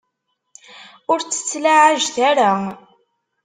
Ur 1.11 1.19
tt-ttlaɛajet 1.21 2.17
ara. 2.29 2.51